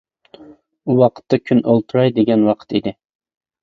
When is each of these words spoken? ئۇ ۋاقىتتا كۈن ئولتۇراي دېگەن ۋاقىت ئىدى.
ئۇ 0.87 0.95
ۋاقىتتا 1.01 1.41
كۈن 1.51 1.63
ئولتۇراي 1.69 2.19
دېگەن 2.19 2.51
ۋاقىت 2.51 2.79
ئىدى. 2.83 2.99